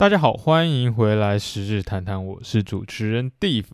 [0.00, 3.66] 大家好，欢迎回来《十日谈谈》，我是主持人 Dave。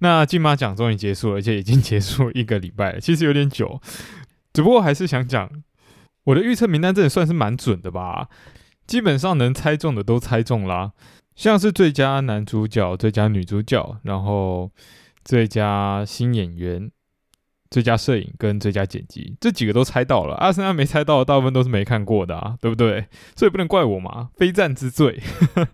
[0.00, 3.80] 那金马奖终于结束了，而且已经结束一个礼拜了，其实有点久。
[4.52, 5.50] 只不过还是想讲，
[6.24, 8.28] 我的预测名单真的算是蛮准的吧？
[8.86, 10.92] 基本上能猜中的都猜中啦，
[11.34, 14.70] 像是最佳男主角、最佳女主角，然后
[15.24, 16.90] 最佳新演员。
[17.70, 23.06] 最佳摄影跟最佳剪辑这几个都猜到了，阿森纳没猜到大部分都是没看过的啊，对不对？
[23.36, 25.22] 所以不能怪我嘛，非战之罪。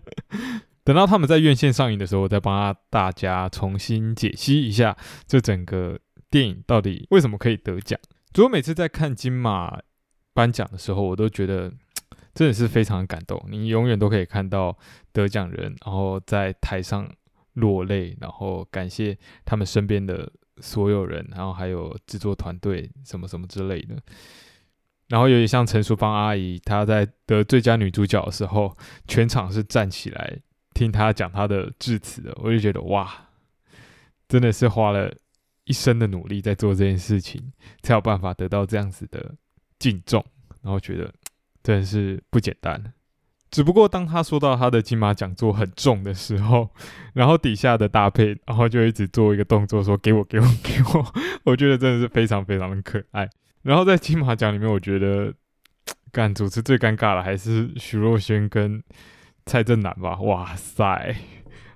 [0.85, 5.99] 等到他们在院线上映的时候，我再帮大家重新解析一下这整个
[6.29, 7.99] 电影到底为什么可以得奖。
[8.31, 9.79] 主要每次在看金马
[10.33, 11.73] 颁奖的时候，我都觉得
[12.35, 13.43] 真的是非常感动。
[13.49, 14.77] 你永远都可以看到
[15.11, 17.09] 得奖人，然后在台上
[17.53, 20.31] 落泪，然后感谢他们身边的。
[20.61, 23.95] 所有人，然后还有制作团队什么什么之类的，
[25.07, 28.75] 然后有点像陈淑芳阿姨，她在得最佳女主角的时候，
[29.07, 30.39] 全场是站起来
[30.73, 33.29] 听她讲她的致辞的，我就觉得哇，
[34.27, 35.13] 真的是花了
[35.65, 39.35] 一生的努力在做这件事情，才有办法得到这样子的
[39.79, 40.25] 敬重，
[40.61, 41.13] 然后觉得
[41.63, 42.93] 真的是不简单。
[43.49, 46.69] 只不过当他说到他的金马讲座很重的时候，
[47.13, 51.13] 然后底下的搭配，然后就一直做一个动作说给我给我给我，
[51.45, 53.29] 我觉得真的是非常非常的可爱。
[53.61, 55.33] 然后在金马奖里面，我觉得
[56.11, 58.83] 干主持最尴尬的还是徐若瑄跟
[59.45, 60.19] 蔡正南吧。
[60.19, 61.15] 哇塞，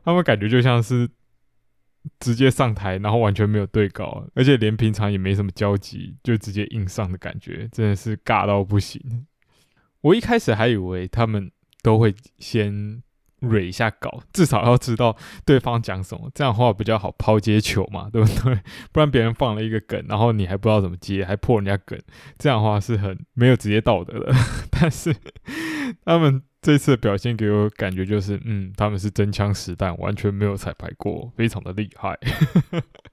[0.03, 1.09] 他们感觉就像是
[2.19, 9.25] 直接上台，然后完全没有对稿，而且连平常也没什么交集，就直接硬上的感觉，真的是尬到不行。
[10.01, 11.49] 我一开始还以为他们。
[11.81, 13.01] 都会先
[13.39, 18.59] 蕊一下稿，至少要知道对方讲什么，这样的话比较好抛接球嘛，对不对？
[18.91, 21.99] 不然别人放了一个梗，然后你还不知道怎么接，还破人家梗，
[22.37, 24.31] 这样的话是很没有职业道德的。
[24.69, 25.15] 但是
[26.05, 32.15] 他们这次的表现给我感觉就是，嗯，他们是真枪实弹，完全没有彩排过，非常的厉害。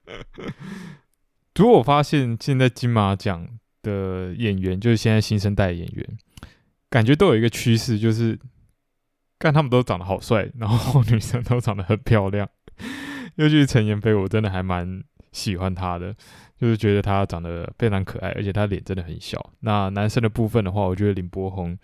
[1.57, 3.47] 如果我发现现在金马奖
[3.81, 6.07] 的演员，就是现在新生代演员，
[6.87, 8.37] 感觉都有一个趋势，就是。
[9.39, 12.47] 看他们都长得好帅， 然后女生都长得很漂亮，
[13.35, 15.01] 尤其是陈妍霏，我真的还蛮
[15.31, 16.13] 喜欢她的，
[16.59, 19.53] 就是觉得她长得非常可爱，而且她脸真的很小。
[19.61, 21.77] 那男生的部分的话，我觉得林柏宏，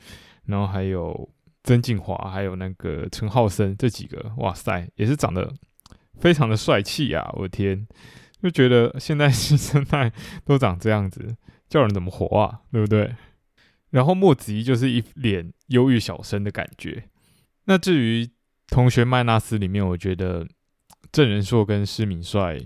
[0.45, 1.29] 然后还有
[1.63, 5.51] 曾静华，还有那个陈浩森这几个，哇塞，也是长得
[6.19, 7.31] 非常的帅气啊！
[7.33, 7.87] 我的天，
[8.41, 10.11] 就觉得现在新生代
[10.43, 11.35] 都长这样子，
[11.69, 12.59] 叫人怎么活啊？
[12.71, 13.15] 对不对？
[13.91, 17.05] 然后莫子仪就是一脸忧郁小生的感觉。
[17.65, 18.29] 那至于
[18.67, 20.47] 同学麦纳斯里面，我觉得
[21.11, 22.59] 郑仁硕跟施敏帅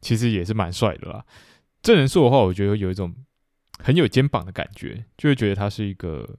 [0.00, 1.24] 其实也是蛮帅的啦。
[1.82, 3.14] 郑仁硕的话，我觉得有一种
[3.78, 6.36] 很有肩膀的感觉，就会觉得他是一个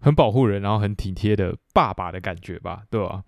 [0.00, 3.22] 很保护人，然后很体贴的爸爸的感觉吧，对吧？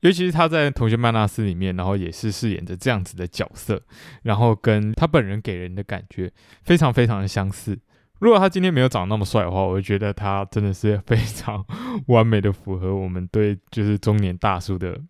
[0.00, 3.82] 尤其是他在同学麦纳斯里面，然后也是饰演着这样子的角色，
[4.22, 7.76] 然后跟他本人给人的感觉非常非常的相似。
[8.20, 11.64] 如果他今天没有长那么帅的话，我就觉得他真的是非常
[12.08, 15.00] 完美的符合我们对就是中年大叔的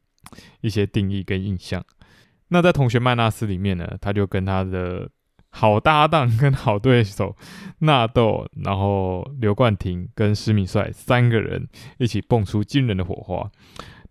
[0.60, 1.82] 一些定义跟印象。
[2.48, 5.08] 那在同学麦纳斯里面呢，他就跟他的
[5.50, 7.34] 好搭档跟好对手
[7.80, 13.50] 纳豆，然后刘冠廷跟施敏帅三个人一起蹦出惊人的火花。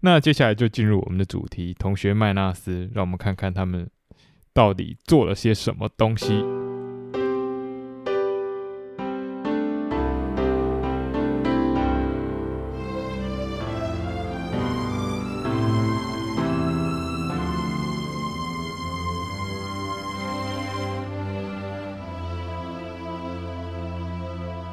[0.02, 3.90] 那接下来就进入我们的主题，同学麦纳斯，让我们看看他们
[4.54, 6.67] 到底做了些什么东西。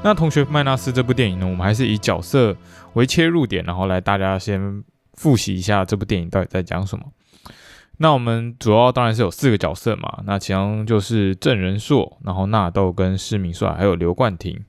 [0.05, 1.47] 那同学麦纳斯这部电影呢？
[1.47, 2.55] 我们还是以角色
[2.93, 4.85] 为切入点，然后来大家先
[5.15, 7.07] 复习一下这部电影到底在讲什么。
[7.97, 14.63] 那我们主要当然是有四个角色嘛，那其中就是郑仁硕，然后纳豆跟施明帅，还有刘冠廷。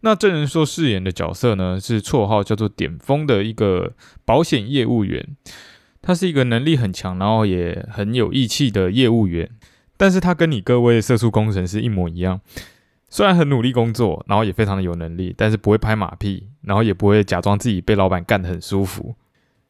[0.00, 3.92] 那郑仁硕饰演的角色呢，是绰号叫做“点风”的一个
[4.24, 5.36] 保险业务员，
[6.00, 9.50] 他是一个能力很强，然后也很有义气的业务员，
[9.98, 12.40] 但是他跟你各位社畜工程师一模一样。
[13.14, 19.14] 虽然很努力工作，然后也非常的有能力，但是不会拍马屁，然后也不会假装自己被老板干得很舒服，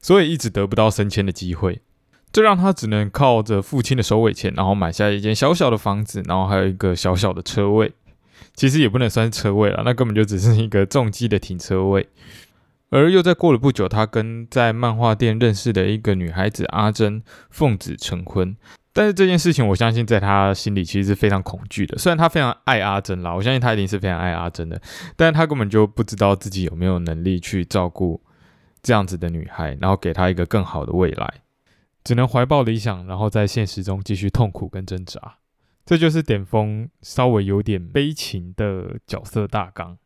[0.01, 1.83] 所以一直得不到升迁的机会。
[2.33, 7.93] 这让他只能靠着父亲的首尾钱，然后买下一间小小的房子，然后还有一个小小的车位。
[8.55, 12.09] 其实也不能算是车位了，那根本就只是一个重机的停车位。
[12.89, 18.57] 而又在过了不久，他跟在漫画店认识的一个女孩子阿珍奉子成婚。
[18.95, 21.99] 但是这件事情，我相信在他心里其实是非常恐惧的。
[21.99, 24.81] 虽然他非常爱阿珍啦，我相信他一定是非常爱阿珍的，
[25.17, 28.23] 但是他根本就不知道自己有没有能力去照顾
[28.85, 31.43] 这样子的女孩，然后给她一个更好的未来，
[32.05, 35.39] 只能怀抱理想，然后在现实中继续痛苦跟挣扎。
[35.85, 39.99] 这就是点峰稍微有点悲情的角色大纲。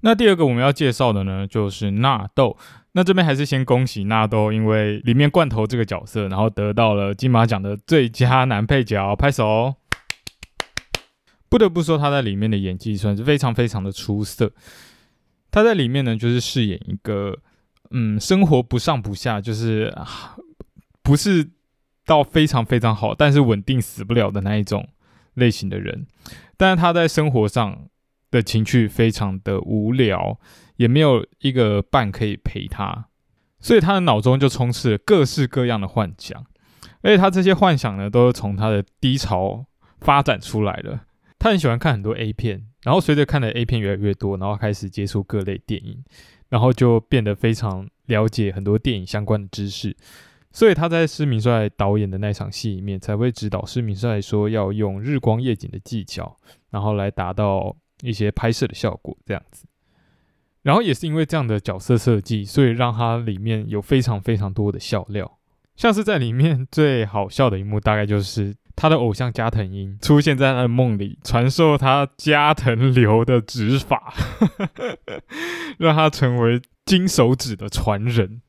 [0.00, 2.56] 那第二个我们要介绍的呢，就是纳豆。
[2.96, 9.74] 那这边还是先恭喜纳豆，因为里面罐头这个角色，然后得到了金马奖的最佳男配角，拍手。
[11.48, 14.52] 不得不说，他在里面的演技算是非常非常的出色。
[15.50, 17.38] 他在里面呢，就是饰演一个，
[17.90, 19.92] 嗯，生活不上不下，就是
[21.02, 21.50] 不是
[22.06, 24.88] 到非常非常好，但是稳定死不了的那一种
[25.34, 26.06] 类型的人。
[26.56, 27.88] 但是他在生活上。
[28.30, 30.40] 的情绪非常的无聊，
[30.76, 33.08] 也没有一个伴可以陪他，
[33.60, 36.44] 所以他的脑中就充斥了各式各样的幻想，
[37.02, 39.66] 而且他这些幻想呢，都是从他的低潮
[40.00, 41.00] 发展出来的。
[41.38, 46.02] 他很喜欢看很多 A 片，然后随着看的 A 片越来越多，然后开始接触各类电影，
[46.48, 49.96] 然后就变得非常了解很多电影相关的知识。
[50.52, 56.36] 所以他在施明帅导演的那场戏里面，才会指导施明帅说要用日光夜景的技巧，
[56.70, 57.76] 然后来达到。
[58.02, 59.64] 一些拍摄的效果这样子，
[60.64, 65.38] 然后也是因为这样的角色设计，所以让它里面有非常非常多的笑料。
[65.76, 74.14] 像是在里面最好笑的一幕，大概就是他的偶像加藤鹰出现在他的梦里，传授他加藤流的指法，
[75.76, 78.40] 让他成为金手指的传人，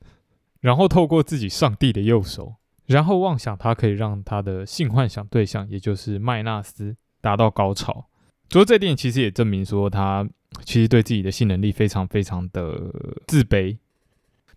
[0.61, 8.07] 然后透过自己上帝的右手，然后妄想他可以让他的性幻想对象，也就是麦纳斯达到高潮。
[8.49, 10.25] 不过这电影其实也证明说，他
[10.63, 12.93] 其实对自己的性能力非常非常的
[13.27, 13.77] 自卑。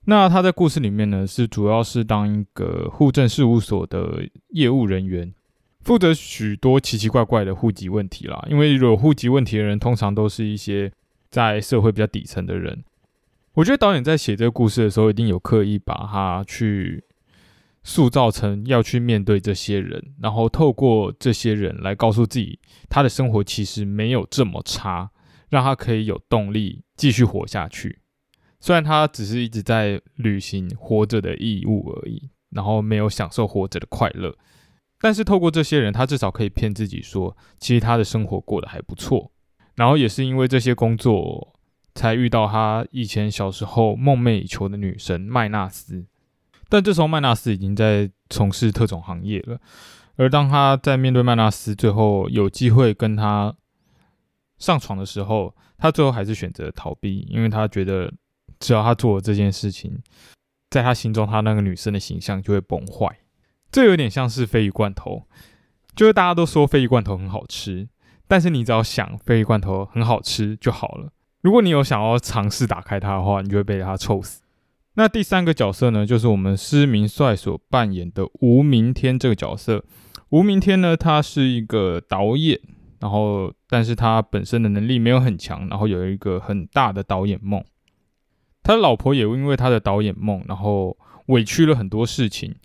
[0.05, 5.35] 那他在故事里面呢，是主要是当一个户政事务所的业务人员，
[5.81, 8.46] 负责许多奇奇怪怪的户籍问题啦。
[8.49, 10.93] 因为有户籍问题的人，通常都是一些
[11.29, 12.84] 在社会比较底层的人。
[13.55, 17.02] 我觉得导演在写这个故事的时候，一定有刻意把他去。
[17.88, 25.11] 塑造成要去面对这些人，然后透过这些人来告诉自己，他的生活其实没有这么差，
[25.49, 28.00] 让他可以有动力继续活下去。
[28.61, 34.37] 虽然他只是一直在履行活着的义务而已，然后没有享受活着的快乐，
[35.00, 39.32] 但是透过这些人，他至少可以骗自己说，其实他的生活过得还不错。
[39.76, 41.55] 然后也是因为这些工作，
[41.94, 46.05] 才遇到他以前小时候梦寐以求的女神麦纳斯。
[46.69, 49.59] 但这时候麦纳斯已经在从事特种行业了，
[50.17, 53.55] 而当他在面对麦纳斯最后有机会跟他
[54.59, 58.12] 上床的时候，他最后还是选择逃避，因为他觉得
[58.59, 59.99] 只要他做了这件事情，
[60.70, 63.19] 在他心中他那个女生的形象就会崩坏。
[63.70, 65.26] 这有点像是鲱鱼罐头，
[65.94, 67.88] 就是大家都说鲱鱼罐头很好吃，
[68.26, 71.12] 但是你只要想鲱鱼罐头很好吃就好了。
[71.41, 74.43] 如果你有想要尝试打开它的话，你就会被它臭死。
[74.98, 79.84] 那第三个角色呢，就是我们施明帅所扮演的吴明天这个角色。
[80.30, 82.58] 吴明天呢，他是一个导演，
[82.98, 87.62] 然后但是他本身的能力没有很强，然后有一个很大的导演梦。
[88.64, 92.56] 他的老婆也因为他的导演梦，然后委屈了很多事情。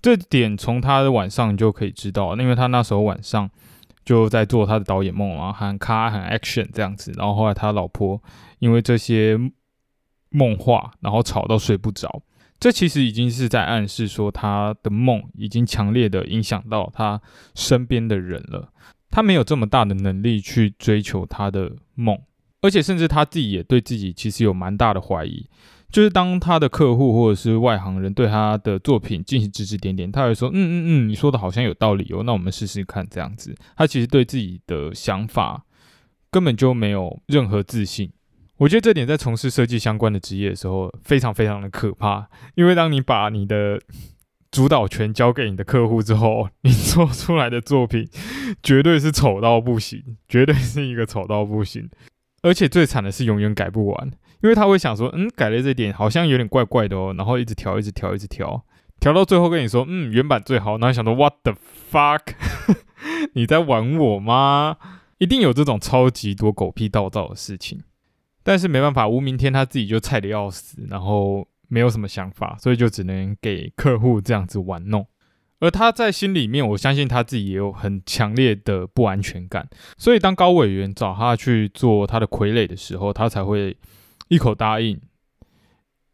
[0.00, 3.50] 这点从他的晚上就可以知道，因为他那时候晚上
[4.04, 7.10] 就在做他的导演梦啊，很卡很 action 这样子。
[7.16, 8.22] 然后后来他老婆
[8.60, 9.36] 因为这些。
[10.34, 12.22] 梦话，然后吵到睡不着，
[12.58, 17.22] 这其实已经是在暗示说他的梦已经强烈的影响到他
[17.54, 18.70] 身边的人了。
[19.10, 22.18] 他没有这么大的能力去追求他的梦，
[22.62, 25.48] 而且甚至他自己也对自己其实有蛮大的怀疑。
[25.92, 30.74] 就是当他的客户或者是外行人对他的作品进行指指点点，他会说：“嗯嗯
[31.06, 35.64] 嗯，你说的好像有道理哦，那我们试试看。”这样子，他其实对自己的想法
[36.32, 38.10] 根本就没有任何自信。
[38.58, 42.28] 我觉得这点在从事设计相关的职业的时候，非常非常的可怕。
[42.54, 43.80] 因为当你把你的
[44.50, 48.08] 主导权交给你的客户之后，你做出来的作品
[48.62, 51.90] 绝对是丑到不行， 绝对是一个丑到不行。
[52.42, 54.06] 而且最惨的是永远改不完，
[54.42, 58.64] 因为他会想说，嗯，改了这点好像有点怪怪的哦，然后一直调，一直调，一直调，
[59.00, 60.78] 调到最后跟你说，嗯，原版最好。
[60.78, 61.54] 然后想说，What the
[61.90, 62.20] fuck？
[63.34, 64.76] 你在玩我吗？
[65.18, 67.82] 一定有这种超级多狗屁倒灶的事情。
[68.44, 75.04] 但是没办法，吴明天他自己就菜的要死，然后没有什么想法，所以就只能给客户这样子玩弄。
[75.60, 79.66] 而他在心里面，我相信他自己也有很强烈的不安全感。
[79.96, 83.74] 所以当高委员找他去做他的傀儡的时候，他才会
[84.28, 85.00] 一口答应，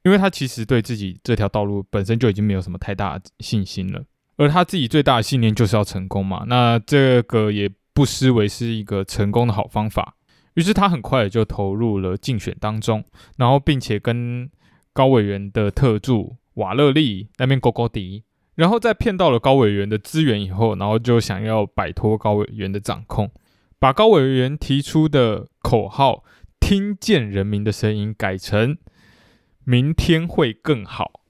[0.04, 4.04] 因为他其实对自己这条道路本身就已经没有什么太大信心了。
[4.36, 10.14] 而他自己最大的信念就是要成功嘛，那这个也不失为是一个成功的好方法。
[10.54, 13.04] 于是他很快就投入了竞选当中，
[13.36, 14.50] 然后并且跟
[14.92, 18.24] 高委员的特助瓦勒利那边勾勾敌，
[18.56, 23.30] 然后在骗到了高委员的资源以后，然后就想要摆脱高委员的掌控，
[23.78, 26.24] 把高委员提出的口号
[26.60, 28.76] “听见人民的声音”改成
[29.64, 31.20] “明天会更好”。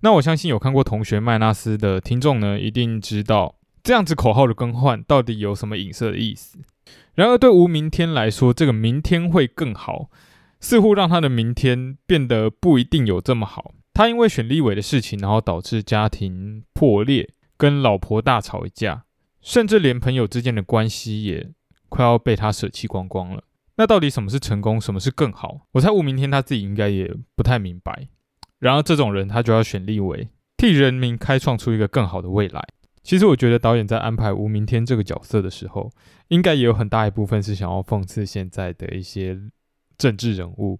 [0.00, 6.58] 那我相信有看过《同学麦纳斯》的听众呢，一定知道这样子口号的更换到底有什么隐射的意思。
[7.18, 10.08] 然而，对吴明天来说，这个“明天会更好”
[10.62, 13.74] 似乎让他的明天变得不一定有这么好。
[13.92, 19.02] 他因为选立委的事情，然后导致家庭破裂，跟老婆大吵一架，
[19.40, 21.50] 甚至连朋友之间的关系也
[21.88, 23.42] 快要被他舍弃光光了。
[23.78, 25.62] 那到底什么是成功，什么是更好？
[25.72, 28.06] 我猜吴明天他自己应该也不太明白。
[28.60, 32.64] 然而，这种人他就要选立委，替人民开创出一个更好的未来。
[33.08, 35.90] 其实，我觉得导演在安排吴明天这个角色的时候，
[36.28, 39.40] 应该也有很大一部分是想要讽刺现在的一些
[39.96, 40.78] 政治人物，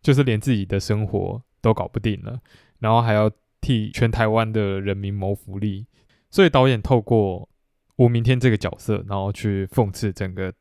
[0.00, 2.38] 就是连自己的生活都搞不定了，
[2.78, 3.28] 然后还要
[3.60, 5.84] 替全台湾的人民谋福利。
[6.30, 7.48] 所以，导演透过
[7.96, 10.54] 吴明天这个角色，然后去讽刺整个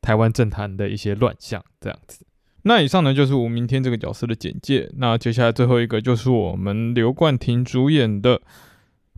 [0.00, 2.24] 台湾政坛的一些乱象，这样子。
[2.62, 4.88] 那以上呢就是吴明天这个角色的简介。
[4.98, 8.40] 那接下来最后一个就是我们刘冠廷主演的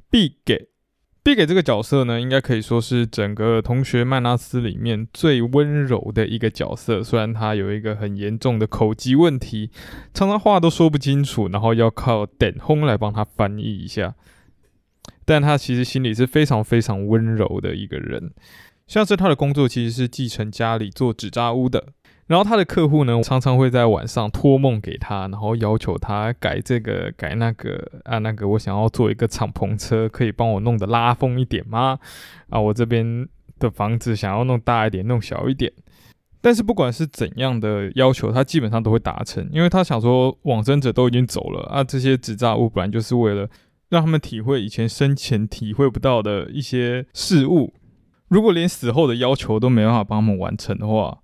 [0.09, 0.69] 必给
[1.25, 7.03] 必给这个角色呢，应该可以说是整个同学曼纳斯里面最温柔的一个角色。
[7.03, 9.71] 虽然他有一个很严重的口疾问题，
[10.13, 14.15] 常常话都说不清楚，然后要靠等轰来帮他翻译一下，
[15.25, 18.31] 但他其实心里是非常非常温柔的一个人。
[18.87, 21.95] 像是他的工作其实是继承家里做纸扎屋的。
[22.27, 31.99] 然后他的客户呢，常常会在晚上托梦给他，然后要求他改这个改那个啊，那个我想要做一个敞篷车，可以帮我弄得拉风一点吗？
[32.49, 33.29] 啊，我这边
[33.59, 35.71] 的房子想要弄大一点，弄小一点。
[36.41, 43.49] 但是不管是怎样的要求，他基本上都会达成，因为他想说，往生者都已经走了啊，这些纸扎物本来就是为了
[43.91, 47.75] 让他们体会以前生前体会不到的一些事物。
[48.29, 51.19] 如果连死后的要求都没办法帮他们完成的话，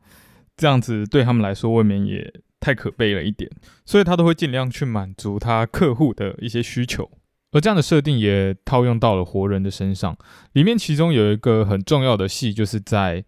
[0.60, 3.50] 这样子对他们来说未免也太可悲了一点，
[3.86, 7.10] 所以他都会尽量去满足他客户的一些需求，
[7.52, 10.14] 而这样的设定也套用到了活人的身上。
[10.52, 13.24] 里面其中有一个很重要的戏，就是在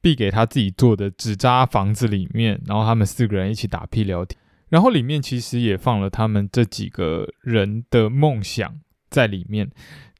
[0.00, 8.78] 必给他自己做的纸扎房子里面，然后他们四个人一起打屁聊天，然后里面其实也放了他们这几个人的梦想
[9.10, 9.68] 在里面，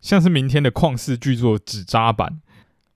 [0.00, 2.41] 像是明天的旷世巨作纸扎版，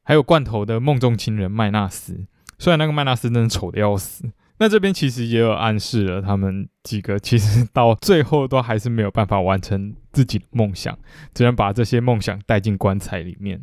[0.02, 2.26] 还有罐头的梦中情人麦纳斯。
[2.58, 4.24] 虽然那个麦纳斯真的丑的要死，
[4.58, 10.98] 那这边其实也有暗示了，他们几个其实到最后都还是没有办法完成自己的梦想，
[11.32, 13.62] 只能把这些梦想带进棺材里面。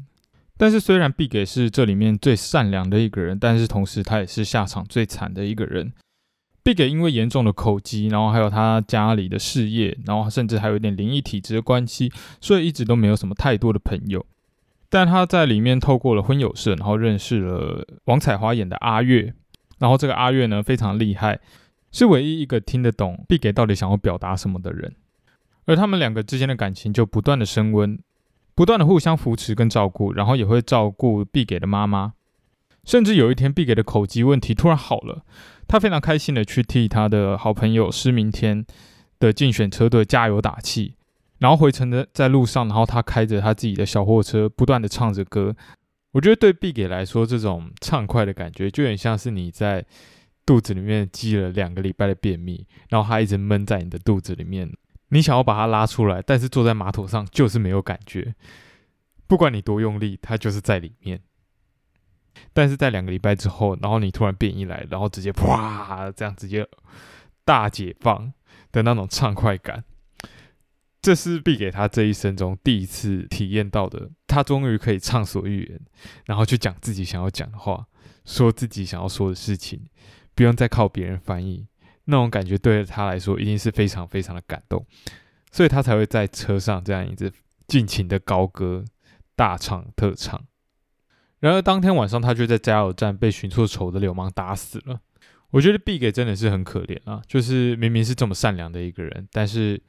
[0.57, 5.91] 但是虽然毕给是这里面最善良的一个人，但是同时他也是下场最惨的一个人。
[6.63, 14.25] 毕给因为严重的口疾，然后还有他家里的事业，然后甚至还有一点灵异体质的关系，所以一直都没有什么太多的朋友。
[14.95, 19.33] 但他在里面透过了婚友社，然后认识了王彩华演的阿月，
[19.77, 21.41] 然后这个阿月呢非常厉害，
[21.91, 24.95] 是唯一一个听得懂毕给到底想要表达什么的人，
[25.65, 27.99] 而他们两个之间的感情就不断的升温，
[28.55, 32.13] 不断的互相扶持跟照顾，然后也会照顾毕给的妈妈，
[32.85, 35.25] 甚至有一天毕给的口疾问题突然好了，
[35.67, 38.65] 他非常开心的去替他的好朋友施明天
[39.19, 40.95] 的竞选车队加油打气。
[41.45, 45.55] 然后回程的在路上，然后他开着他自己的小货车，不断的唱着歌。
[46.11, 49.85] 我觉得对毕给来说，这种畅快的感觉，就有点像是你在
[50.43, 54.75] 肚子里面积了两个礼拜的便秘，然后它一直闷在你的肚子里面，
[55.09, 58.33] 你想要把它拉出来，但是坐在马桶上就是没有感觉，
[59.27, 61.21] 不管你多用力，它就是在里面。
[62.53, 66.67] 但是在两个礼拜之后，然后你突然变异来，然后直接啪这样直接
[67.43, 68.33] 大解放
[68.71, 69.83] 的那种畅快感。
[71.05, 75.79] 这是必给他这一生中第一次体验到的，他终于可以畅所欲言，
[76.25, 77.85] 然后去讲自己想要讲的话，
[78.25, 79.85] 说自己想要说的事情，
[80.33, 81.67] 不用再靠别人翻译，
[82.05, 84.83] 那种感觉对他来说一定是非常非常的感动，
[85.51, 87.31] 所以他才会在车上这样一直
[87.67, 88.83] 尽情的高歌
[89.35, 90.43] 大唱特唱。
[91.39, 95.01] 然而当天晚上，他就在加油站被寻错仇的流氓打死了。
[95.51, 99.79] 我觉得必给真的是很可怜啊，就是明明是这么善良的一个人，但是。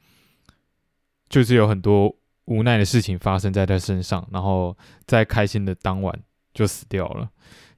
[1.29, 2.15] 就是有很多
[2.45, 6.17] 无奈的事情发生在他身上，然后在开心的当晚
[6.53, 7.29] 就死掉了。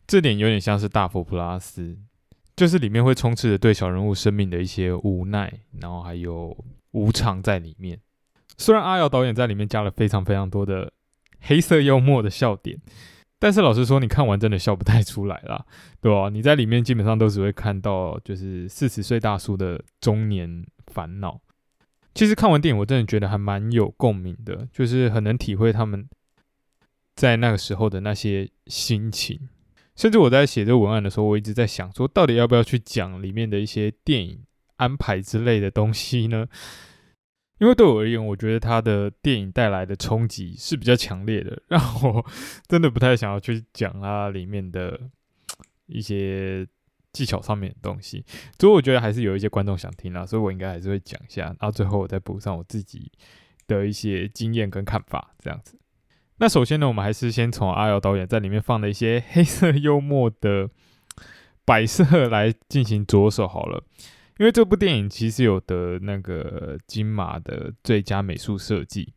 [0.06, 1.98] 这点有点像是大佛普拉斯，
[2.56, 6.56] 就是里面会充斥着对小人物生命的一些无奈，然后还有
[6.92, 8.00] 无常在里面。
[8.58, 10.92] 虽然阿瑶导演在里面加了非常非常多的
[11.42, 12.78] 黑色幽默的笑点，
[13.40, 15.66] 但是老实说，你看完真的笑不太出来啦，
[16.02, 16.30] 对吧？
[16.30, 21.40] 你在里面基本上都只会看到就是四十岁大叔的中年烦恼。
[22.14, 26.08] 其实看完电影，我真的觉得还蛮有共鸣的，就是很能体会他们
[27.16, 29.50] 在那个时候的那些心情。
[29.96, 34.42] 甚至我在写这个文案的时候，我一直在想说，到底要不要去讲里面的一些电影
[34.78, 36.48] 安排之类的东西呢？
[37.60, 42.26] 因为对我而言，我觉得他的电影带来的冲击是比较强烈的，让我
[42.68, 44.98] 真的不太想要去讲它里面的
[45.86, 46.66] 一些
[47.14, 48.24] 技巧上面的东西。
[48.60, 53.12] 所以我觉得还是有一些观众想听啊，所以我应该还是会讲一下，然后最后我再补上我自己
[53.68, 55.80] 的一些经验跟看法，这样子。
[56.38, 60.70] 那首先呢，我们还是先从阿瑶导演在里面放的一些黑色幽默的
[61.66, 63.84] 摆设来进行着手好了。
[64.38, 69.14] 因为这部电影其实有得那个金马的最佳美术设计。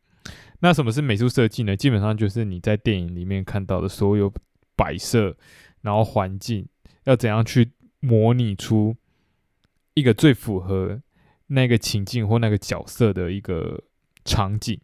[0.58, 1.76] 那什么是美术设计呢？
[1.76, 4.32] 基本上就是你在电影里面看到的所有
[4.74, 5.36] 摆设，
[5.82, 6.68] 然后环境
[7.04, 7.70] 要怎样去
[8.02, 8.96] 模拟出
[9.94, 11.00] 一个最符合
[11.46, 13.84] 那个情境或那个角色的一个
[14.24, 14.80] 场景，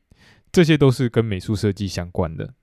[0.52, 2.54] 这些都是跟美术设计相关的。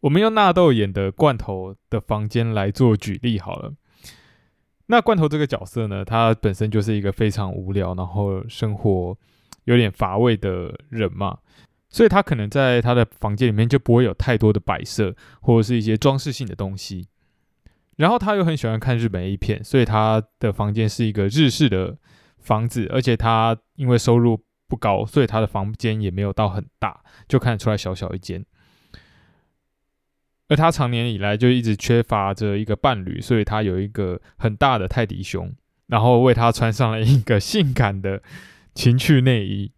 [0.00, 3.74] 我们用纳豆演的罐头的房间来做举例好了。
[4.86, 9.18] 那罐头这个角色呢，他本身就是一个非常无聊，然后生活
[9.64, 11.38] 有点乏味的人嘛，
[11.88, 17.08] 所以他可能在他的房间里面就不会有太多的摆设或者是一些装饰性的东西。
[17.96, 21.96] 然后他又很喜欢看日本 A 片，所以他的房间是一个日式的
[22.38, 28.44] 房子，而且他因为收入不高，所以他的房间也没有到很大，就看得出来小小一间。
[30.48, 35.54] 而他长年以来就一直缺乏着一个伴侣，所以他有一个很大的泰迪熊，
[35.86, 38.22] 然后为他穿上了一个性感的
[38.74, 39.72] 情趣内衣。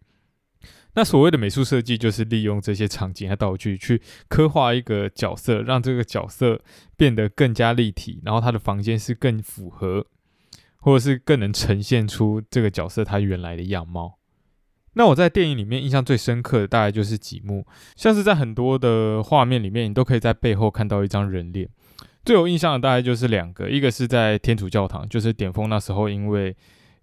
[0.97, 6.61] 那所谓的美术设计，就是利用这些场景和道具去刻画一个角色，让这个角色
[6.97, 10.07] 变得更加立体，然后他的房间是更符合，
[10.79, 14.19] 或者是更能呈现出这个角色他原来的样貌。
[14.95, 21.69] 那我在电影里面印象最深刻的大概就是几幕，像是在很多的画面里面，你都可以在背后看到一张人脸。
[22.25, 26.57] 最有印象的大概就是两个，一个是在天主教堂，就是点峰那时候因为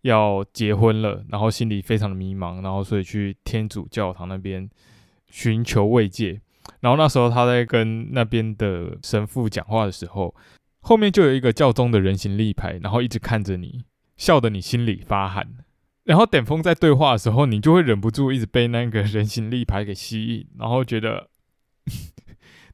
[0.03, 4.69] 要结婚了，然后心里非常的迷茫，然后所以去天主教堂那边
[5.29, 6.39] 寻求慰藉。
[6.79, 10.33] 然后那时候他在跟那边的神父讲话的时候，
[10.81, 13.83] 后面就有一个教宗的人形立牌，然后一直看着你，
[14.15, 15.55] 笑得你心里发寒。
[16.03, 21.29] 然后点峰在对话的时候，你就会忍不住一直被那个人形立牌给吸引，然后觉得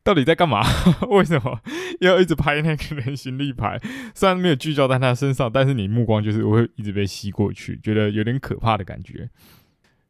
[0.10, 0.64] 到底在干嘛？
[1.10, 1.60] 为什么
[2.00, 3.80] 要一直拍那个人形立牌？
[4.16, 9.30] 虽然没有聚焦在他身上，但是你目光就是会一直被吸过去，觉得有点可怕的感觉。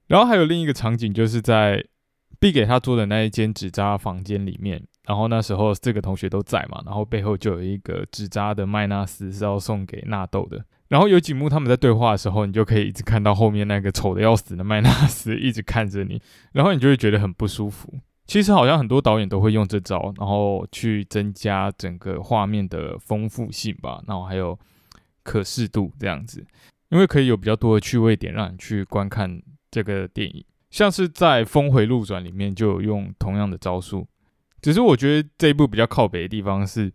[0.07, 1.83] 然后还有另一个场景，就是在
[2.39, 10.63] B 给他做的那一间纸扎房间里面，然后那时候这个同学都在嘛，然后背后就有一个纸扎的麦纳斯是要送给纳豆的。
[10.88, 16.21] 然后有几幕他们在对话的时候，你就可以一直看到后面那个丑的要死的麦纳斯一直看着你，
[16.53, 17.99] 然后你就会觉得很不舒服。
[18.30, 24.56] 其实好像很多导演都会用这招，然后去增加整个画面的丰富性吧，然后还有
[25.24, 26.46] 可视度这样子，
[26.89, 30.46] 因为可以有比较多的趣味点让你去观看这个电影。
[30.70, 34.08] 像是在《峰回路转》里面就有用同样的招数，
[34.62, 36.94] 只是我觉得这一部比较靠北的地方是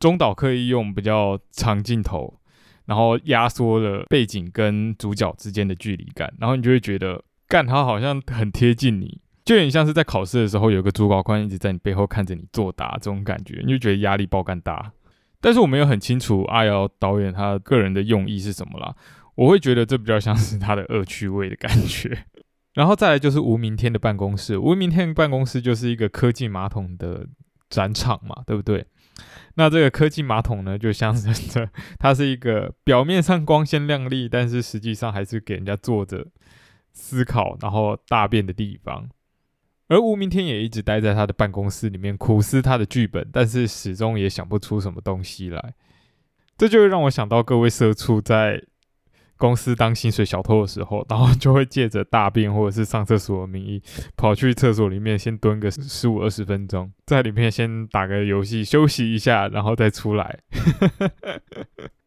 [0.00, 2.38] 中岛刻意用比较长镜头。
[2.84, 14.92] 然后压缩了背景跟主角之间的距离感，然后你就会觉得干他好像很贴近你，就有点像是在考试的时候有个主考官一直在你背后看着你作答这种感觉，你就觉得压力爆干大。
[15.40, 18.94] 但是我没有很清楚阿瑶导演他个人的用意是什么啦，
[19.34, 22.26] 我会觉得这比较像是他的恶趣味的感觉。
[22.74, 27.26] 然后再来就是吴明天的办公室，吴明天办公室就是一个科技马桶的
[27.68, 28.86] 展场嘛，对不对？
[29.56, 36.28] 那这个科技马桶呢，就象征着它是一个表面上光鲜亮丽，但是实际上还是给人家坐着
[36.92, 39.08] 思考然后大便的地方。
[39.92, 45.74] 而吴明天也一直待在他的办公室里面苦思他的剧本，但是始终也想不出什么东西来。
[46.56, 48.62] 这就会让我想到各位社畜在。
[49.38, 53.82] 公司当薪水小偷的时候，然后就会借着大便或者是上厕所的名义，
[54.16, 60.38] 跑去厕所里面先蹲个十五二十分钟，在里面先打个游戏休息一下，然后再出来。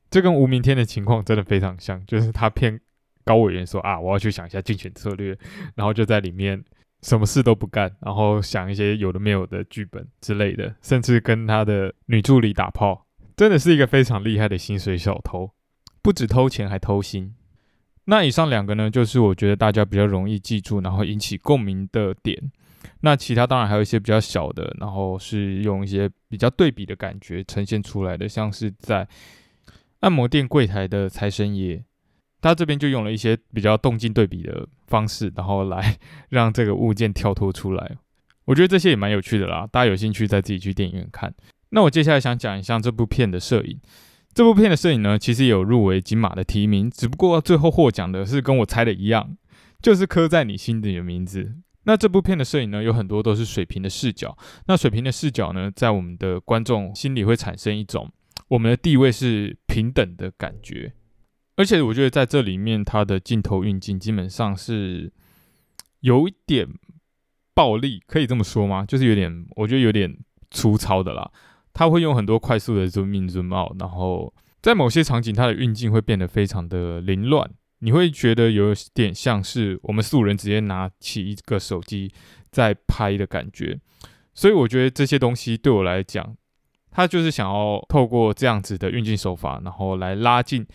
[0.09, 2.79] 这跟吴明天的情况真的非常像，就是他骗
[3.25, 5.37] 高委员说啊，我要去想一下竞选策略，
[5.75, 6.63] 然后就在里面
[7.05, 13.05] 什么事都不干，然后想一些有的没有的剧本之类的，甚至跟他的女助理打炮，
[13.37, 15.51] 真的是一个非常厉害的薪水小偷。
[16.01, 17.35] 不止偷钱，还偷心。
[18.05, 22.51] 那以上两个呢，就是我觉得大家比较容易记住，然后引起共鸣的点。
[23.01, 29.07] 那其他当然还有一些比较小的，然后是用一些比较对比的感觉呈现出来的，像是在
[29.99, 31.83] 按摩店柜台的财神爷，
[32.45, 35.97] 他这边就用了一些比较动静对比的方式，然后来
[36.29, 37.97] 让这个物件跳脱出来。
[38.45, 41.33] 我觉得这些也蛮有趣的啦，大家有兴趣再自己去电影院看。
[41.69, 43.79] 那我接下来想讲一下这部片的摄影。
[44.31, 49.35] 这部片的摄影呢，其实有入围金马的提名，只不过最后获奖的是跟我猜的一样，
[49.81, 51.55] 就是刻在你心底的名字。
[51.85, 54.37] 那这部片的摄影呢，有很多都是水平的视角。
[54.67, 58.11] 那水平的视角呢，在我们的观众心里会产生一种
[58.49, 60.93] 我们的地位是平等的感觉。
[61.55, 65.11] 而且我觉得在这里面，它的镜头运镜基本上是
[66.01, 66.67] 有一点
[67.53, 68.85] 暴力，可以这么说吗？
[68.85, 70.17] 就是有点，我觉得有点
[70.51, 71.31] 粗糙的啦。
[71.73, 82.13] 他会用很多快速的 zoom in zoom out，然后在某些场景，它的运镜会变得非常的凌乱，你会觉得有点像是我们素人直接拿起一个手机
[82.49, 83.79] 在拍的感觉。
[84.33, 86.35] 所以我觉得这些东西对我来讲，
[86.91, 90.65] 他就是想要透过这样子的运镜手法，然后来拉近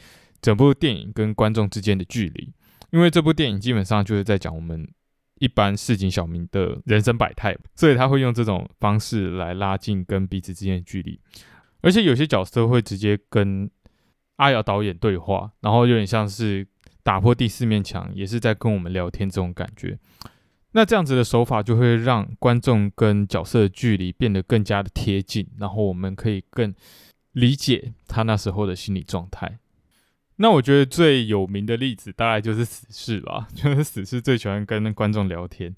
[0.40, 2.53] 整部电影跟观众之间的距离。
[2.90, 4.88] 因为这部电影基本上就是在讲我们。
[5.40, 11.18] 一般市井小民的人生百态，所以他会用这种方式来拉近跟彼此之间的距离，
[11.81, 13.70] 而且有些角色会直接跟
[14.37, 16.68] 阿瑶导演对话，然后有点像是
[17.03, 19.98] 打破第四面墙，也是在跟我们聊天这种感觉。
[20.72, 26.74] 那这样子的手法就会让观众跟角色的距离变得更加的贴近，然后我们可以更
[27.33, 29.59] 理解他那时候的心理状态。
[30.42, 35.74] 那我觉得最有名的例子大概就是死侍吧， 就是死侍最喜欢跟观众聊天。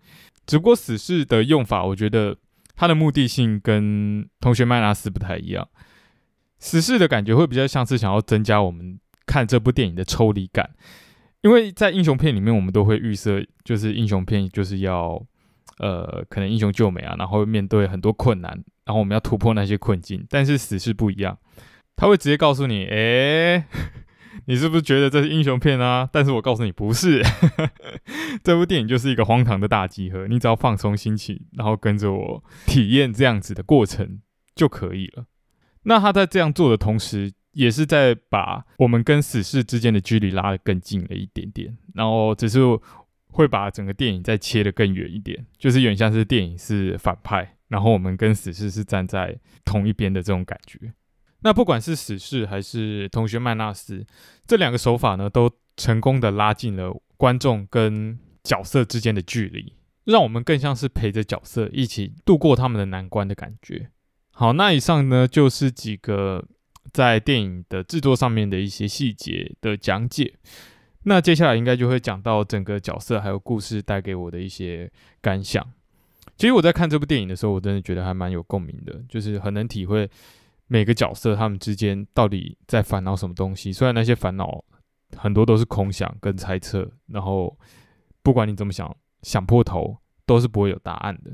[0.46, 2.36] 只不过死侍的用法，我觉得
[2.76, 5.68] 它的目的性跟同学麦拉斯不太一样。
[6.60, 10.70] 死侍的感觉会比较像是想要增加我们看这部电影的抽离感，
[11.40, 15.20] 因为在英雄片里面，我们都会预设就是英雄片就是要
[15.78, 18.52] 呃可能英雄救美啊，然后面对很多困难，
[18.84, 20.24] 然后我们要突破那些困境。
[20.30, 21.36] 但是死侍不一样，
[21.96, 23.64] 他会直接告诉你，诶。
[24.46, 26.08] 你是不是觉得这是英雄片啊？
[26.12, 27.22] 但是我告诉你，不是。
[28.42, 34.20] 这部电影就是一个荒唐的大集合，你只要放松心情，然后跟着我体验这样子的过程
[34.54, 35.26] 就可以了。
[35.84, 42.60] 那他在这样做的同时，也是在把我们跟死侍之间的距离拉得更近了一点点，然后只是
[43.26, 50.92] 会把整个电影再切得更远一点，就是有点像是电影是反派，然后我们跟死侍是站在同一边的这种感觉。
[51.42, 54.06] 那不管是死侍还是同学麦纳斯，
[54.46, 59.74] 这两个手法呢，都成功的拉近了观众跟角色之间的距离，
[60.04, 63.90] 让我们更像是陪着角色一起度过他们的难关的感觉。
[64.30, 66.44] 好，那以上呢就是几个
[66.92, 70.34] 在电影的制作上面的一些细节的讲解。
[71.04, 75.66] 那接下来应该就会讲到整个角色还有故事带给我的一些感想。
[76.36, 80.08] 其实我在看这部电影的时候，我真的觉得还蛮有共鸣的，就是很能体会。
[80.72, 83.70] 每个角色他们之间到底在烦恼什么东西？
[83.70, 84.64] 虽然那些烦恼
[85.18, 87.58] 很多都是空想跟猜测，然后
[88.22, 91.30] 不管你怎么想，想破头都是不会有答案的。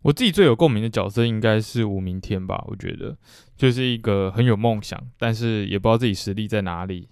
[0.00, 2.64] 我自己最有共鸣的角色应该是吴明天吧？
[2.68, 3.18] 我觉得
[3.58, 7.10] 就是一个很有梦想，但是也不知道自己实力在哪里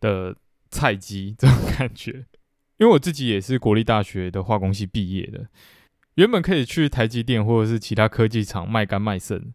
[0.00, 0.36] 的
[0.68, 2.26] 菜鸡这种感觉。
[2.76, 5.46] 因为我自己也是国立大学的化工系毕业的，
[6.16, 9.54] 原本可以去台积电或者是其他科技厂卖干卖肾。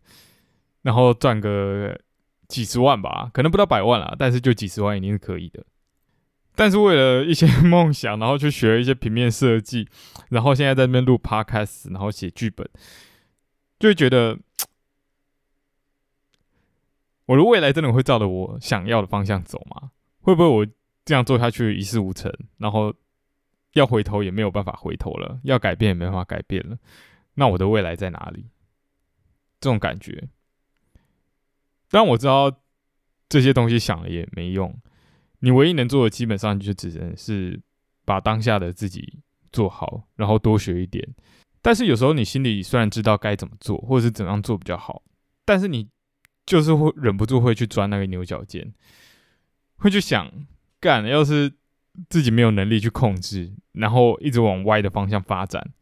[0.81, 1.99] 然后赚个
[2.47, 5.65] 几十万吧，可能不到百万啦，但是就几十万一定是可以的。
[6.53, 9.87] 但是为了一些梦想，然后去学一些平面设计，
[10.29, 12.69] 然后现在在那边录 podcast，然后写剧本，
[13.79, 14.37] 就会觉得
[17.25, 19.91] 我的未来真的会照着我想要的方向走吗？
[20.19, 20.67] 会不会我
[21.05, 22.93] 这样做下去一事无成，然后
[23.73, 26.77] 要回头也没有办法回头了，要改变也没办法改变了？
[27.35, 28.47] 那我的未来在哪里？
[29.61, 30.27] 这种感觉。
[31.91, 32.49] 但我知道
[33.27, 34.73] 这些东西想了也没用，
[35.39, 37.61] 你唯一能做的基本上就只能是
[38.05, 39.19] 把当下的自己
[39.51, 41.05] 做好，然后多学一点。
[41.61, 45.03] 但是有时候你心里虽然知道该怎么做，或者是怎样做比较好，
[45.43, 45.89] 但是你
[46.45, 48.73] 就是会忍不住会去钻那个牛角尖，
[49.75, 50.31] 会去想，
[50.79, 51.51] 干，要是
[52.09, 55.73] 自己没有能力去控制，然后一直往歪的方向发展，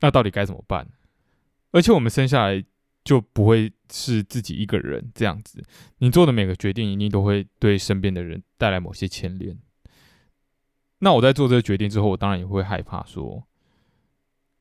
[0.00, 0.86] 那到底该怎么办？
[1.70, 2.62] 而且我们生下来。
[3.06, 5.62] 就不会是自己一个人这样子，
[5.98, 9.56] 你做的每个决定一定都会对身边的人带来某些牵连。
[10.98, 13.46] 那我在做这个决定之后，我当然也会害怕说，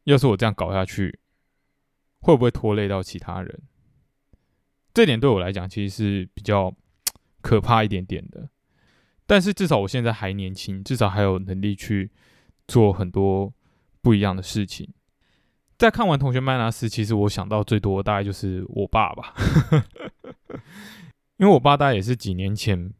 [0.03, 1.17] 要是我这样搞下去，
[2.19, 3.63] 会不会拖累到其他人？
[4.93, 6.71] 这点对我来讲其实是比较
[7.41, 8.49] 可怕一点点的。
[9.25, 12.11] 但是至少我现在还年轻，至少还有能力去
[12.67, 13.51] 做很多
[14.01, 14.93] 不一样的事情。
[15.77, 19.33] 在看完《同学麦纳斯》，其实我想到最多大概就是我爸吧，
[21.35, 22.93] 因为我爸大概也是几年前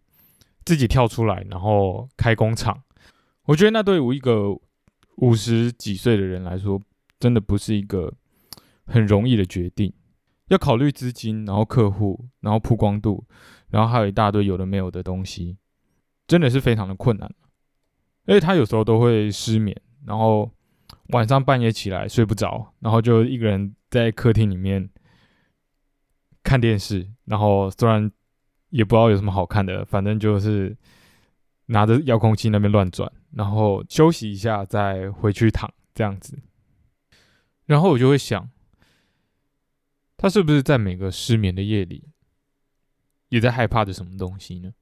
[0.65, 2.83] 自己跳出来，然后开工厂。
[3.45, 4.49] 我觉得那对于一个
[5.17, 6.81] 五十几岁的人来说，
[7.17, 8.11] 真的不是一个
[8.85, 9.93] 很容易的决定，
[10.49, 13.23] 要考虑资金，然后客户，然后曝光度，
[13.69, 15.57] 然后还有一大堆有的没有的东西，
[16.27, 17.33] 真的是非常的困难。
[18.25, 20.51] 而且他有时候都会失眠，然后。
[21.09, 24.89] 晚上半夜起来睡不着，然后就一个人在客厅里面
[26.43, 28.11] 看电视，然后虽然
[28.69, 30.75] 也不知道有什么好看的，反正就是
[31.67, 36.39] 拿着遥控器那边乱转，然后休息一下再回去躺这样子。
[37.65, 38.49] 然后我就会想，
[40.17, 42.09] 他是不是在每个失眠的夜里，
[43.29, 44.73] 也在害怕着什么东西呢？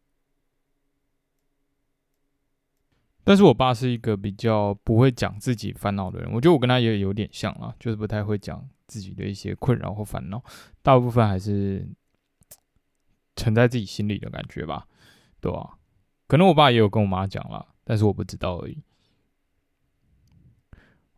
[3.26, 10.44] 但是我爸是一个比较不会讲自己烦恼的人，我觉得我跟他也有点像啊，就是不太会讲自己的一些困扰或烦恼，
[10.82, 11.88] 大部分还是
[13.36, 14.88] 沉在自己心里的感觉吧，
[15.40, 15.78] 对吧？
[16.28, 18.84] 可能我爸也有跟我妈讲了，但是我不知道而已。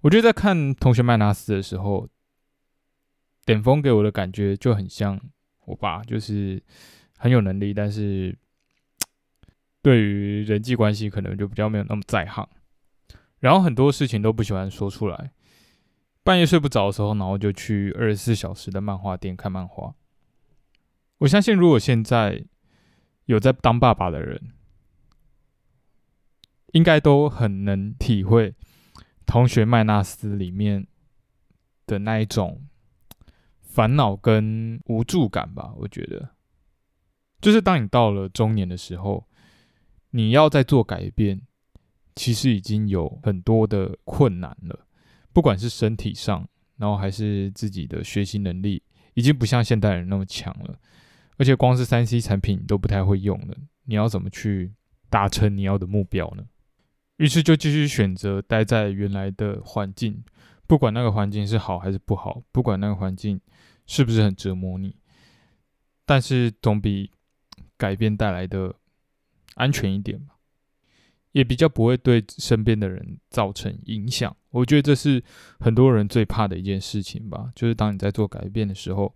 [0.01, 2.07] 我觉得在看《同学麦纳斯》的时候，
[3.45, 5.19] 点峰给我的感觉就很像
[5.65, 6.61] 我爸，就是
[7.17, 8.37] 很有能力，但是。
[9.85, 12.49] 对于人际关系可能就比较没有那么在行，
[13.37, 15.31] 然后很多事情都不喜欢说出来。
[16.23, 19.93] 半夜睡不着的时候，然后就去二十四小时的漫画店看漫画。
[21.19, 22.43] 我相信，如果现在
[23.25, 24.53] 有在当爸爸的人，
[26.71, 28.49] 应该都很能体会
[29.27, 30.87] 《同学麦纳斯》里面
[31.85, 32.63] 的那一种
[33.61, 35.75] 烦恼跟无助感吧。
[35.77, 36.31] 我觉得，
[37.39, 39.27] 就是当你到了中年的时候。
[40.15, 41.41] 你要再做改变，
[42.15, 44.87] 其实已经有很多的困难了，
[45.33, 46.47] 不管是身体上，
[46.77, 48.81] 然后还是自己的学习能力，
[49.15, 50.79] 已经不像现代人那么强了。
[51.35, 54.71] 而且光是三 C 产品你都不太会用了，你要怎么去
[55.09, 56.45] 达成你要的目标呢？
[57.17, 60.23] 于是就继续选择待在原来的环境，
[60.65, 63.41] 不管那个环境是好还是不好，不管那个环境
[63.85, 64.95] 是不是很折磨你，
[66.05, 67.11] 但是总比
[67.75, 68.73] 改变带来的。
[69.55, 70.37] 安全一点吧，
[71.33, 74.35] 也比较不会对身边的人造成影响。
[74.51, 75.21] 我觉得这是
[75.59, 79.13] 很多人最怕的一件事情吧，就是当你在做改变的时候，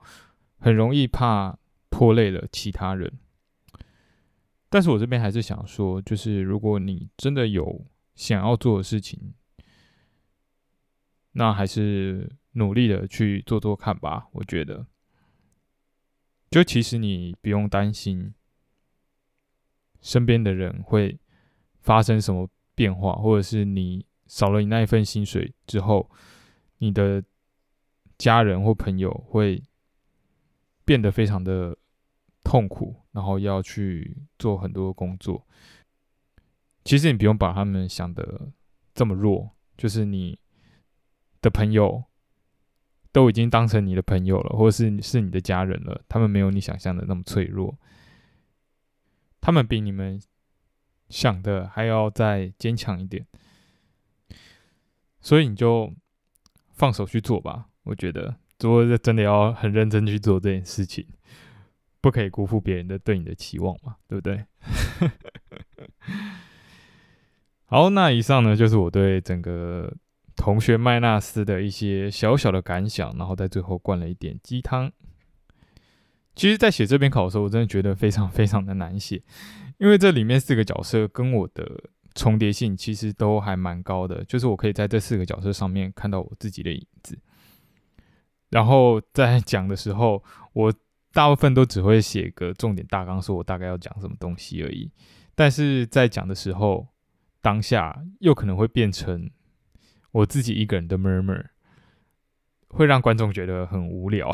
[0.57, 1.57] 很容易怕
[1.89, 3.11] 拖累了其他人。
[4.69, 9.33] 但是我这边还是想说，就是如果你真的有想要做的事情，
[11.31, 14.27] 那还是努力的去做做看吧。
[14.33, 14.85] 我觉得，
[16.51, 18.33] 就其实你不用担心。
[20.01, 21.19] 身边的人会
[21.81, 26.09] 发生什么变化，或者是你少了你那一份薪水之后，
[26.77, 27.23] 你的
[28.17, 29.63] 家人或朋友会
[30.85, 31.77] 变得非常的
[32.43, 35.45] 痛苦，然后要去做很多工作。
[36.83, 38.49] 其实你不用把他们想的
[38.93, 40.39] 这么弱，就是你
[41.41, 42.03] 的朋友
[43.11, 47.77] 都已经当成你的朋友了，或者是是你的家人了，他们没有你想象的那么脆弱。
[49.41, 50.21] 他们比你们
[51.09, 53.25] 想的还要再坚强一点，
[55.19, 55.93] 所以你就
[56.73, 57.67] 放手去做吧。
[57.83, 61.07] 我觉得，如果真的要很认真去做这件事情，
[62.01, 64.45] 不可以辜负别人的对你的期望嘛，对不对？
[67.65, 69.91] 好，那以上呢就是我对整个
[70.35, 74.91] 同学麦纳斯的一些小小的感想，然后在最后灌了一点鸡汤。
[76.39, 79.21] 其实，在写这篇考的时候，我真的觉得非常非常的难写，
[79.77, 81.69] 因为这里面四个角色跟我的
[82.15, 87.19] 重叠性其实都还蛮高的，就是我可以在这四个角色上面看到我自己的影子。
[88.51, 90.23] 然后在讲的时候，
[90.53, 90.73] 我
[91.11, 94.89] 大部分都只会写个重点大纲，说我大概要讲什么东西而已。
[95.35, 96.87] 但是在讲的时候，
[97.41, 99.29] 当下又可能会变成
[100.13, 101.47] 我自己一个人的 murmur。
[102.69, 104.31] 会让观众觉得很无聊，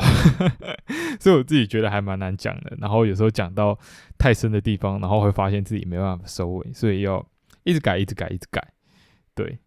[1.18, 2.76] 所以我自己觉得还蛮难讲的。
[2.78, 3.78] 然后有时候讲到
[4.18, 7.26] 太深的地方，然后会发现自己没办法收尾，所以要
[7.64, 8.72] 一直改、一直改、一直改。
[9.34, 9.58] 对，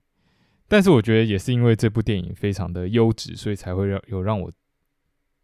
[0.68, 4.52] 但是我觉得也是因为这部电影非常的优质，所以才会让有让我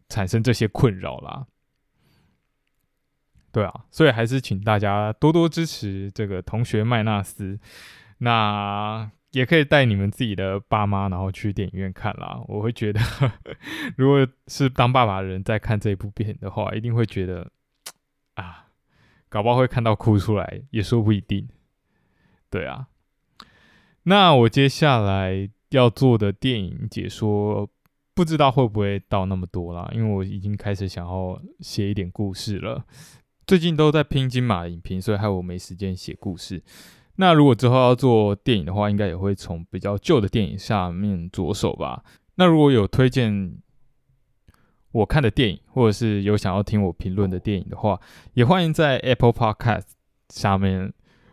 [0.08, 1.46] 产生这些困扰啦。
[3.50, 7.58] 对啊，所以还是请大家多多支持这个同学麦纳斯。
[8.18, 9.10] 那。
[9.36, 12.40] 也可以带你们自己的爸妈，然后去电影院看啦。
[12.48, 12.98] 我会觉得，
[13.98, 17.50] 如果是当爸爸的人在看这一部片的话，一定会觉得
[18.32, 18.68] 啊，
[19.28, 21.46] 搞不好会看到哭出来，也说不一定。
[22.48, 22.86] 对啊，
[24.04, 27.68] 那我接下来要做的电影解说，
[28.14, 32.86] 不知道会不会到那么多啦，因为我已经开始想要写一点故事了。
[33.46, 36.62] 最近都在拼金马影评，所以害我没时间写故事。
[37.16, 42.02] 那如果之后要做电影的话，应该也会从比较旧的电影下面着手吧。
[42.36, 43.56] 那如果有推荐
[44.92, 47.98] 我看的电影，或者是有想要听我评论的电影的话，
[48.34, 49.84] 也欢迎在 Apple Podcast
[50.28, 50.92] 下面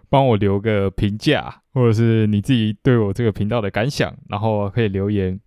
[0.10, 5.40] 帮我留个评价，或者是你自己对我这个频道的感想，然后可以留言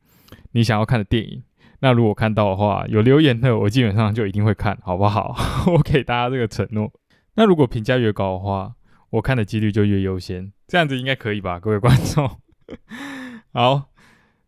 [0.52, 1.42] 你想要看的电影。
[1.80, 5.34] 那如果看到的话，有留言的，我基本上就一定会看，好不好？
[5.72, 6.90] 我给大家这个承诺。
[7.34, 8.74] 那如果评价越高的话，
[9.10, 12.40] 我看的几率就越优先，这样子应该可以吧，各位观众？
[13.52, 13.90] 好，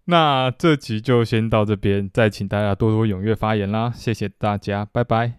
[0.07, 5.35] 那这集就先到这边，再请大家多多踊跃发言啦，谢谢大家，拜拜。